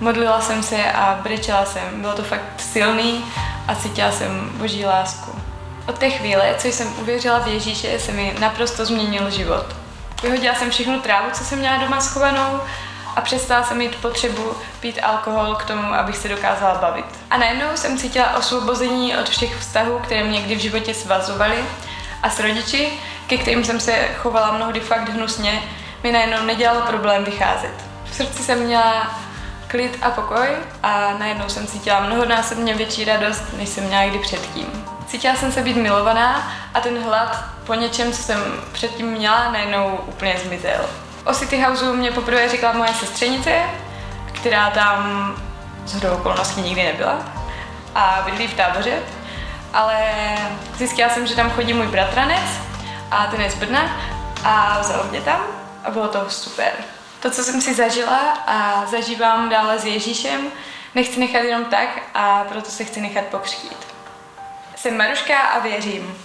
Modlila 0.00 0.40
jsem 0.40 0.62
se 0.62 0.92
a 0.92 1.18
brečela 1.22 1.64
jsem. 1.64 2.00
Bylo 2.00 2.12
to 2.12 2.22
fakt 2.22 2.42
silný 2.58 3.24
a 3.68 3.74
cítila 3.74 4.12
jsem 4.12 4.50
boží 4.54 4.86
lásku. 4.86 5.30
Od 5.86 5.98
té 5.98 6.10
chvíle, 6.10 6.54
co 6.58 6.68
jsem 6.68 6.98
uvěřila 6.98 7.38
v 7.38 7.48
Ježíše, 7.48 7.98
se 7.98 8.12
mi 8.12 8.34
naprosto 8.40 8.84
změnil 8.84 9.30
život. 9.30 9.66
Vyhodila 10.22 10.54
jsem 10.54 10.70
všechnu 10.70 11.00
trávu, 11.00 11.30
co 11.32 11.44
jsem 11.44 11.58
měla 11.58 11.76
doma 11.76 12.00
schovanou 12.00 12.60
a 13.16 13.20
přestala 13.20 13.64
jsem 13.64 13.78
mít 13.78 13.96
potřebu 13.96 14.52
pít 14.80 15.00
alkohol 15.02 15.54
k 15.54 15.64
tomu, 15.64 15.94
abych 15.94 16.16
se 16.16 16.28
dokázala 16.28 16.78
bavit. 16.78 17.06
A 17.30 17.36
najednou 17.36 17.66
jsem 17.74 17.98
cítila 17.98 18.36
osvobození 18.36 19.16
od 19.16 19.28
všech 19.28 19.56
vztahů, 19.56 19.98
které 19.98 20.24
mě 20.24 20.38
někdy 20.38 20.54
v 20.54 20.60
životě 20.60 20.94
svazovaly 20.94 21.64
a 22.22 22.30
s 22.30 22.40
rodiči, 22.40 22.92
ke 23.26 23.38
kterým 23.38 23.64
jsem 23.64 23.80
se 23.80 24.08
chovala 24.16 24.52
mnohdy 24.52 24.80
fakt 24.80 25.08
hnusně, 25.08 25.62
mi 26.02 26.12
najednou 26.12 26.46
nedělalo 26.46 26.80
problém 26.80 27.24
vycházet. 27.24 27.74
V 28.04 28.14
srdci 28.14 28.42
jsem 28.42 28.58
měla 28.58 29.20
klid 29.66 29.98
a 30.02 30.10
pokoj 30.10 30.48
a 30.82 31.14
najednou 31.18 31.48
jsem 31.48 31.66
cítila 31.66 32.00
mnohonásobně 32.00 32.74
větší 32.74 33.04
radost, 33.04 33.42
než 33.56 33.68
jsem 33.68 33.84
měla 33.84 34.06
kdy 34.06 34.18
předtím. 34.18 34.84
Cítila 35.06 35.34
jsem 35.36 35.52
se 35.52 35.62
být 35.62 35.76
milovaná 35.76 36.52
a 36.74 36.80
ten 36.80 37.02
hlad 37.02 37.44
po 37.66 37.74
něčem, 37.74 38.12
co 38.12 38.22
jsem 38.22 38.40
předtím 38.72 39.06
měla, 39.06 39.52
najednou 39.52 39.98
úplně 40.06 40.36
zmizel. 40.44 40.86
O 41.24 41.34
City 41.34 41.60
Houseu 41.60 41.96
mě 41.96 42.12
poprvé 42.12 42.48
říkala 42.48 42.72
moje 42.72 42.94
sestřenice, 42.94 43.62
která 44.32 44.70
tam 44.70 45.34
z 45.84 45.94
hodou 45.94 46.14
okolností 46.16 46.60
nikdy 46.60 46.84
nebyla 46.84 47.18
a 47.94 48.22
bydlí 48.24 48.48
v 48.48 48.54
táboře, 48.54 48.98
ale 49.72 49.98
zjistila 50.76 51.08
jsem, 51.08 51.26
že 51.26 51.36
tam 51.36 51.50
chodí 51.50 51.72
můj 51.72 51.86
bratranec 51.86 52.44
a 53.10 53.26
ten 53.26 53.40
je 53.40 53.50
z 53.50 53.54
Brna 53.54 53.96
a 54.44 54.80
vzal 54.80 55.04
mě 55.10 55.20
tam 55.20 55.40
a 55.84 55.90
bylo 55.90 56.08
to 56.08 56.30
super. 56.30 56.72
To, 57.20 57.30
co 57.30 57.44
jsem 57.44 57.60
si 57.60 57.74
zažila 57.74 58.18
a 58.46 58.86
zažívám 58.86 59.48
dále 59.48 59.78
s 59.78 59.84
Ježíšem, 59.84 60.40
nechci 60.94 61.20
nechat 61.20 61.42
jenom 61.42 61.64
tak 61.64 61.88
a 62.14 62.44
proto 62.48 62.70
se 62.70 62.84
chci 62.84 63.00
nechat 63.00 63.24
pokřtít. 63.24 63.86
Jsem 64.76 64.96
Maruška 64.96 65.40
a 65.40 65.58
věřím. 65.58 66.16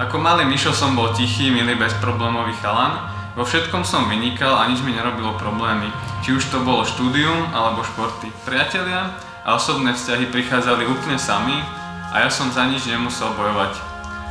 Ako 0.00 0.16
malý 0.16 0.48
Mišo 0.48 0.72
som 0.72 0.96
bol 0.96 1.12
tichý, 1.12 1.52
milý, 1.52 1.76
bezproblémový 1.76 2.56
chalan. 2.64 2.96
Vo 3.36 3.44
všetkom 3.44 3.84
som 3.84 4.08
vynikal 4.08 4.56
a 4.56 4.64
nič 4.64 4.80
mi 4.80 4.96
nerobilo 4.96 5.36
problémy. 5.36 5.92
Či 6.24 6.40
už 6.40 6.48
to 6.48 6.64
bolo 6.64 6.80
štúdium 6.80 7.52
alebo 7.52 7.84
športy. 7.84 8.32
Priatelia 8.48 9.12
a 9.44 9.52
osobné 9.52 9.92
vzťahy 9.92 10.32
prichádzali 10.32 10.88
úplne 10.88 11.20
sami 11.20 11.60
a 12.08 12.24
ja 12.24 12.32
som 12.32 12.48
za 12.48 12.64
nič 12.64 12.88
nemusel 12.88 13.36
bojovať. 13.36 13.76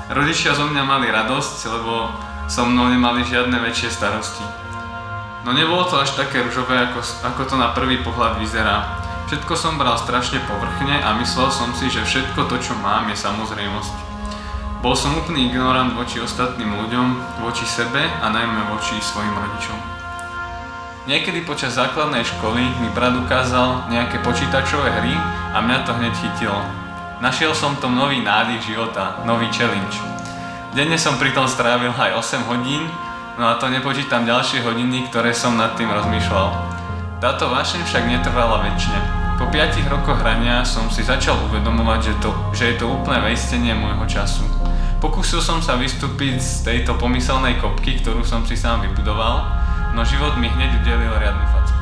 Rodičia 0.10 0.58
zo 0.58 0.66
mňa 0.66 0.82
mali 0.82 1.14
radosť, 1.14 1.58
lebo 1.70 2.10
so 2.50 2.66
mnou 2.66 2.90
nemali 2.90 3.22
žiadne 3.22 3.62
väčšie 3.62 3.94
starosti. 3.94 4.46
No 5.46 5.54
nebolo 5.54 5.86
to 5.86 6.02
až 6.02 6.18
také 6.18 6.42
ružové, 6.42 6.90
ako, 6.90 7.06
ako 7.22 7.42
to 7.46 7.56
na 7.62 7.70
prvý 7.78 8.02
pohľad 8.02 8.42
vyzerá. 8.42 8.98
Všetko 9.30 9.54
som 9.54 9.78
bral 9.78 9.98
strašne 10.02 10.42
povrchne 10.50 11.06
a 11.06 11.14
myslel 11.22 11.54
som 11.54 11.70
si, 11.78 11.86
že 11.86 12.02
všetko 12.02 12.50
to, 12.50 12.58
čo 12.58 12.74
mám, 12.82 13.14
je 13.14 13.18
samozrejmosť. 13.18 14.11
Bol 14.82 14.98
som 14.98 15.14
úplný 15.14 15.54
ignorant 15.54 15.94
voči 15.94 16.18
ostatným 16.18 16.74
ľuďom, 16.74 17.38
voči 17.46 17.70
sebe 17.70 18.02
a 18.02 18.26
najmä 18.34 18.66
voči 18.74 18.98
svojim 18.98 19.30
rodičom. 19.30 19.78
Niekedy 21.06 21.46
počas 21.46 21.78
základnej 21.78 22.26
školy 22.26 22.66
mi 22.82 22.90
brat 22.90 23.14
ukázal 23.14 23.94
nejaké 23.94 24.18
počítačové 24.26 24.90
hry 24.90 25.14
a 25.54 25.62
mňa 25.62 25.86
to 25.86 25.94
hneď 25.94 26.14
chytilo. 26.18 26.58
Našiel 27.22 27.54
som 27.54 27.78
tom 27.78 27.94
nový 27.94 28.26
nádych 28.26 28.74
života, 28.74 29.22
nový 29.22 29.54
challenge. 29.54 30.02
Denne 30.74 30.98
som 30.98 31.22
pritom 31.22 31.46
strávil 31.46 31.94
aj 31.94 32.18
8 32.18 32.50
hodín, 32.50 32.82
no 33.38 33.54
a 33.54 33.62
to 33.62 33.70
nepočítam 33.70 34.26
ďalšie 34.26 34.66
hodiny, 34.66 35.14
ktoré 35.14 35.30
som 35.30 35.62
nad 35.62 35.78
tým 35.78 35.94
rozmýšľal. 35.94 36.58
Táto 37.22 37.54
vášeň 37.54 37.86
však 37.86 38.10
netrvala 38.10 38.66
väčšine. 38.66 38.98
Po 39.38 39.46
5 39.46 39.94
rokoch 39.94 40.18
hrania 40.26 40.66
som 40.66 40.90
si 40.90 41.06
začal 41.06 41.38
uvedomovať, 41.54 42.00
že, 42.02 42.14
to, 42.18 42.30
že 42.50 42.64
je 42.74 42.76
to 42.82 42.90
úplné 42.90 43.22
vejstenie 43.22 43.78
môjho 43.78 44.10
času. 44.10 44.61
Pokúsil 45.02 45.42
som 45.42 45.66
sa 45.66 45.82
vystúpiť 45.82 46.38
z 46.38 46.54
tejto 46.62 46.94
pomyselnej 46.94 47.58
kopky, 47.58 47.98
ktorú 47.98 48.22
som 48.22 48.46
si 48.46 48.54
sám 48.54 48.86
vybudoval, 48.86 49.50
no 49.98 50.06
život 50.06 50.38
mi 50.38 50.46
hneď 50.46 50.78
udelil 50.78 51.10
riadnu 51.18 51.42
facku. 51.50 51.82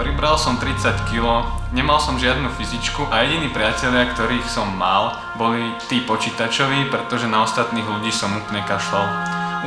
Pribral 0.00 0.40
som 0.40 0.56
30 0.56 1.04
kg, 1.12 1.44
nemal 1.76 2.00
som 2.00 2.16
žiadnu 2.16 2.48
fyzičku 2.56 3.12
a 3.12 3.28
jediní 3.28 3.52
priatelia, 3.52 4.08
ktorých 4.08 4.48
som 4.48 4.72
mal, 4.72 5.20
boli 5.36 5.68
tí 5.84 6.00
počítačoví, 6.08 6.88
pretože 6.88 7.28
na 7.28 7.44
ostatných 7.44 7.84
ľudí 7.84 8.08
som 8.08 8.32
úplne 8.32 8.64
kašľal. 8.64 9.04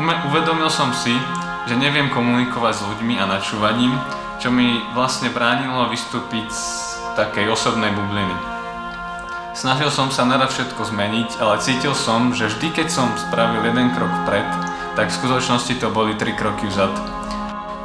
Ume- 0.01 0.17
uvedomil 0.33 0.73
som 0.73 0.89
si, 0.97 1.13
že 1.69 1.77
neviem 1.77 2.09
komunikovať 2.09 2.81
s 2.81 2.85
ľuďmi 2.89 3.21
a 3.21 3.29
načúvať 3.29 3.75
im, 3.85 3.93
čo 4.41 4.49
mi 4.49 4.81
vlastne 4.97 5.29
bránilo 5.29 5.93
vystúpiť 5.93 6.49
z 6.49 6.97
takej 7.13 7.53
osobnej 7.53 7.93
bubliny. 7.93 8.50
Snažil 9.51 9.91
som 9.91 10.07
sa 10.07 10.23
narad 10.23 10.47
všetko 10.47 10.95
zmeniť, 10.95 11.43
ale 11.43 11.59
cítil 11.59 11.91
som, 11.91 12.31
že 12.31 12.47
vždy 12.47 12.71
keď 12.71 12.87
som 12.87 13.11
spravil 13.19 13.67
jeden 13.67 13.91
krok 13.91 14.07
vpred, 14.23 14.47
tak 14.95 15.11
v 15.11 15.17
skutočnosti 15.19 15.75
to 15.75 15.91
boli 15.91 16.15
tri 16.15 16.31
kroky 16.31 16.71
vzad. 16.71 16.87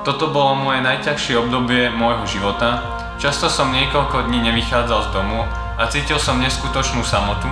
Toto 0.06 0.30
bolo 0.30 0.54
moje 0.54 0.78
najťažšie 0.86 1.34
obdobie 1.42 1.90
môjho 1.90 2.22
života. 2.30 2.86
Často 3.18 3.50
som 3.50 3.74
niekoľko 3.74 4.30
dní 4.30 4.46
nevychádzal 4.46 5.10
z 5.10 5.10
domu 5.10 5.42
a 5.74 5.82
cítil 5.90 6.22
som 6.22 6.38
neskutočnú 6.38 7.02
samotu, 7.02 7.50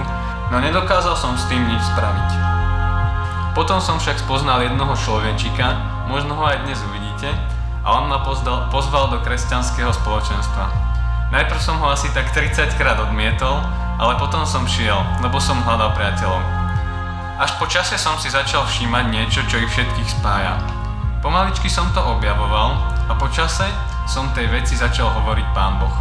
no 0.54 0.62
nedokázal 0.62 1.18
som 1.18 1.34
s 1.34 1.50
tým 1.50 1.66
nič 1.66 1.82
spraviť. 1.82 2.30
Potom 3.58 3.82
som 3.82 3.98
však 3.98 4.22
spoznal 4.22 4.62
jednoho 4.62 4.94
človečika, 4.94 5.74
možno 6.06 6.38
ho 6.38 6.46
aj 6.46 6.62
dnes 6.62 6.78
uvidíte, 6.86 7.34
a 7.82 7.98
on 7.98 8.06
ma 8.06 8.22
pozdal, 8.22 8.70
pozval 8.70 9.10
do 9.10 9.18
kresťanského 9.26 9.90
spoločenstva. 9.90 10.70
Najprv 11.34 11.58
som 11.58 11.82
ho 11.82 11.90
asi 11.90 12.06
tak 12.14 12.30
30 12.30 12.78
krát 12.78 13.02
odmietol, 13.02 13.58
ale 13.98 14.18
potom 14.18 14.42
som 14.42 14.66
šiel, 14.66 14.98
lebo 15.22 15.38
som 15.38 15.62
hľadal 15.62 15.94
priateľov. 15.94 16.42
Až 17.34 17.58
po 17.58 17.66
čase 17.66 17.98
som 17.98 18.14
si 18.18 18.30
začal 18.30 18.62
všímať 18.62 19.04
niečo, 19.10 19.42
čo 19.50 19.58
ich 19.58 19.70
všetkých 19.70 20.22
spája. 20.22 20.54
Pomaličky 21.18 21.66
som 21.66 21.90
to 21.90 21.98
objavoval 21.98 22.78
a 23.10 23.12
po 23.18 23.26
čase 23.32 23.66
som 24.06 24.30
tej 24.36 24.52
veci 24.52 24.78
začal 24.78 25.10
hovoriť 25.10 25.46
Pán 25.50 25.82
Boh. 25.82 25.96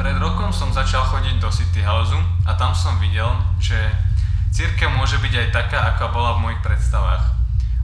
Pred 0.00 0.16
rokom 0.20 0.52
som 0.52 0.72
začal 0.72 1.04
chodiť 1.04 1.36
do 1.40 1.48
City 1.52 1.84
Houseu 1.84 2.20
a 2.48 2.56
tam 2.56 2.72
som 2.72 2.96
videl, 2.96 3.28
že 3.60 3.76
církev 4.52 4.88
môže 4.96 5.20
byť 5.20 5.32
aj 5.36 5.48
taká, 5.52 5.78
aká 5.92 6.08
bola 6.12 6.36
v 6.36 6.48
mojich 6.48 6.62
predstavách. 6.64 7.36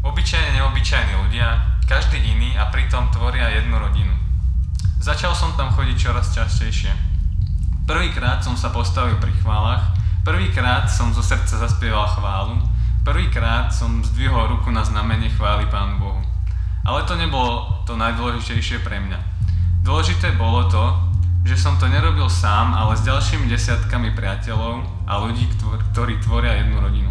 Obyčajne 0.04 0.56
neobyčajní 0.56 1.14
ľudia, 1.26 1.78
každý 1.84 2.16
iný 2.16 2.56
a 2.56 2.72
pritom 2.72 3.12
tvoria 3.12 3.52
jednu 3.52 3.76
rodinu. 3.76 4.14
Začal 5.02 5.36
som 5.36 5.52
tam 5.58 5.68
chodiť 5.74 5.96
čoraz 5.98 6.32
častejšie. 6.32 7.11
Prvýkrát 7.82 8.40
som 8.42 8.54
sa 8.54 8.70
postavil 8.70 9.18
pri 9.18 9.34
chválach, 9.42 9.94
prvýkrát 10.22 10.86
som 10.86 11.10
zo 11.10 11.20
srdca 11.20 11.58
zaspieval 11.58 12.06
chválu, 12.14 12.62
Prvýkrát 13.02 13.74
som 13.74 13.98
zdvihol 13.98 14.46
ruku 14.46 14.70
na 14.70 14.86
znamenie 14.86 15.26
chvály 15.34 15.66
Pánu 15.66 15.98
Bohu. 15.98 16.22
Ale 16.86 17.02
to 17.02 17.18
nebolo 17.18 17.82
to 17.82 17.98
najdôležitejšie 17.98 18.78
pre 18.86 19.02
mňa. 19.02 19.18
Dôležité 19.82 20.38
bolo 20.38 20.70
to, 20.70 20.84
že 21.42 21.58
som 21.58 21.74
to 21.82 21.90
nerobil 21.90 22.30
sám, 22.30 22.70
ale 22.70 22.94
s 22.94 23.02
ďalšími 23.02 23.50
desiatkami 23.50 24.14
priateľov 24.14 24.86
a 25.10 25.18
ľudí, 25.18 25.50
ktorí 25.90 26.22
tvoria 26.22 26.62
jednu 26.62 26.78
rodinu. 26.78 27.10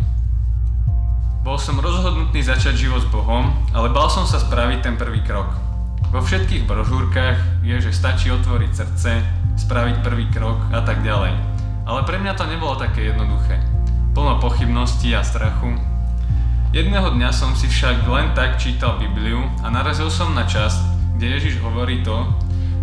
Bol 1.43 1.59
som 1.59 1.75
rozhodnutý 1.75 2.39
začať 2.39 2.87
život 2.87 3.03
s 3.03 3.11
Bohom, 3.11 3.51
ale 3.75 3.91
bal 3.91 4.07
som 4.07 4.23
sa 4.23 4.39
spraviť 4.39 4.79
ten 4.79 4.95
prvý 4.95 5.19
krok. 5.27 5.51
Vo 6.07 6.23
všetkých 6.23 6.63
brožúrkach 6.63 7.67
je, 7.67 7.75
že 7.83 7.91
stačí 7.91 8.31
otvoriť 8.31 8.71
srdce, 8.71 9.11
spraviť 9.59 10.03
prvý 10.05 10.27
krok 10.29 10.59
a 10.71 10.83
tak 10.83 11.03
ďalej. 11.03 11.33
Ale 11.87 12.01
pre 12.05 12.21
mňa 12.21 12.33
to 12.37 12.45
nebolo 12.45 12.77
také 12.77 13.09
jednoduché 13.09 13.59
plno 14.11 14.43
pochybností 14.43 15.15
a 15.15 15.23
strachu. 15.23 15.71
Jedného 16.75 17.15
dňa 17.15 17.31
som 17.31 17.55
si 17.55 17.67
však 17.67 18.07
len 18.07 18.31
tak 18.35 18.59
čítal 18.59 18.99
Bibliu 18.99 19.43
a 19.63 19.71
narazil 19.71 20.11
som 20.11 20.35
na 20.35 20.43
čas, 20.47 20.79
kde 21.15 21.39
Ježiš 21.39 21.63
hovorí 21.63 22.03
to, 22.03 22.27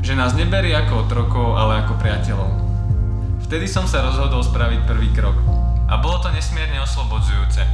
že 0.00 0.16
nás 0.16 0.33
neberie 0.37 0.72
ako 0.76 1.09
otrokov, 1.09 1.57
ale 1.57 1.85
ako 1.85 2.00
priateľov. 2.00 2.52
Vtedy 3.48 3.64
som 3.68 3.88
sa 3.88 4.04
rozhodol 4.04 4.44
spraviť 4.44 4.81
prvý 4.88 5.09
krok. 5.12 5.37
A 5.88 5.96
bolo 6.00 6.20
to 6.20 6.28
nesmierne 6.33 6.81
oslobodzujúce. 6.85 7.64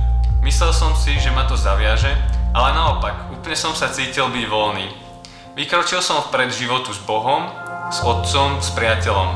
Myslel 0.43 0.71
som 0.71 0.95
si, 0.95 1.19
že 1.19 1.35
ma 1.35 1.47
to 1.51 1.59
zaviaže, 1.59 2.15
ale 2.55 2.75
naopak, 2.75 3.35
úplne 3.35 3.59
som 3.59 3.75
sa 3.75 3.91
cítil 3.91 4.31
byť 4.31 4.47
voľný. 4.47 4.87
Vykročil 5.59 5.99
som 5.99 6.23
vpred 6.27 6.51
životu 6.55 6.95
s 6.95 7.03
Bohom, 7.03 7.51
s 7.95 8.03
Otcom, 8.03 8.59
s 8.59 8.75
priateľom. 8.75 9.31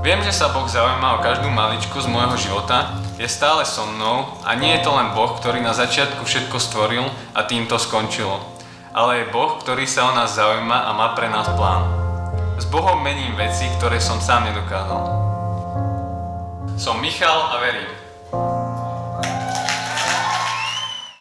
Viem, 0.00 0.24
že 0.24 0.32
sa 0.32 0.48
Boh 0.48 0.64
zaujíma 0.64 1.20
o 1.20 1.22
každú 1.22 1.52
maličku 1.52 2.00
z 2.00 2.08
môjho 2.08 2.32
života 2.40 2.96
je 3.20 3.28
stále 3.28 3.60
so 3.68 3.84
mnou 3.84 4.40
a 4.40 4.56
nie 4.56 4.72
je 4.72 4.88
to 4.88 4.96
len 4.96 5.12
Boh, 5.12 5.36
ktorý 5.36 5.60
na 5.60 5.76
začiatku 5.76 6.24
všetko 6.24 6.56
stvoril 6.56 7.04
a 7.36 7.44
tým 7.44 7.68
to 7.68 7.76
skončilo. 7.76 8.40
Ale 8.96 9.20
je 9.20 9.32
Boh, 9.36 9.60
ktorý 9.60 9.84
sa 9.84 10.08
o 10.08 10.16
nás 10.16 10.32
zaujíma 10.32 10.88
a 10.88 10.96
má 10.96 11.12
pre 11.12 11.28
nás 11.28 11.44
plán. 11.52 11.84
S 12.56 12.64
Bohom 12.64 13.04
mením 13.04 13.36
veci, 13.36 13.68
ktoré 13.76 14.00
som 14.00 14.16
sám 14.16 14.48
nedokázal. 14.48 15.04
Som 16.80 17.04
Michal 17.04 17.52
a 17.52 17.60
verím. 17.60 17.97